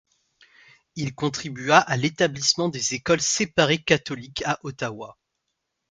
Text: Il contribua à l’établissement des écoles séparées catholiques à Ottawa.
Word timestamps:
Il 0.95 1.13
contribua 1.13 1.77
à 1.77 1.95
l’établissement 1.95 2.69
des 2.69 2.95
écoles 2.95 3.21
séparées 3.21 3.83
catholiques 3.83 4.41
à 4.47 4.57
Ottawa. 4.63 5.19